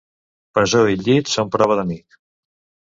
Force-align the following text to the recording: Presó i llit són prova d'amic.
Presó 0.59 0.81
i 0.95 0.99
llit 1.03 1.31
són 1.35 1.55
prova 1.59 1.81
d'amic. 1.83 2.21